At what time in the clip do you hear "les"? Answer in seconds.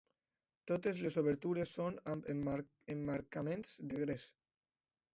1.07-1.17